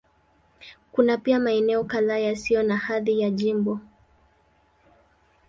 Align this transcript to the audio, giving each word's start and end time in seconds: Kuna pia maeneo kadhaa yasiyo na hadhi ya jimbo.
Kuna 0.91 1.17
pia 1.17 1.39
maeneo 1.39 1.83
kadhaa 1.83 2.17
yasiyo 2.17 2.63
na 2.63 2.77
hadhi 2.77 3.19
ya 3.21 3.29
jimbo. 3.29 3.79